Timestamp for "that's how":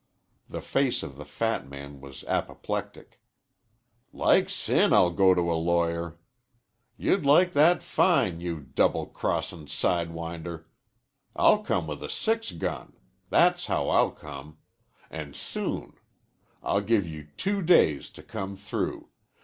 13.29-13.89